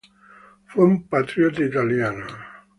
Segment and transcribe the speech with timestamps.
[0.65, 2.25] Fue un patriota italiano.